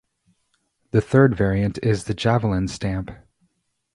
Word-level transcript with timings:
The 0.89 0.99
third 1.01 1.35
variant 1.37 1.77
is 1.83 2.05
the 2.05 2.15
Javelin 2.15 2.67
Stamp. 2.67 3.11